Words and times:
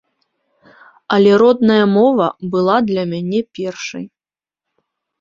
Але 1.17 1.31
родная 1.43 1.85
мова 1.95 2.27
была 2.57 2.77
для 2.91 3.03
мяне 3.15 3.45
першай. 3.61 4.05